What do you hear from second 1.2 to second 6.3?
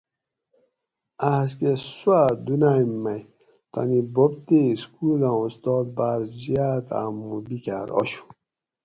آسکہ سوا دنائے مے تانی بوب تے سکولاں استاد بار